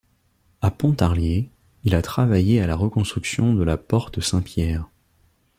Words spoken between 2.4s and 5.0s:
à la reconstruction de la porte Saint-Pierre.